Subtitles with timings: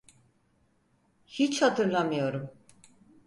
[1.25, 2.49] Hiç hatırlamıyorum.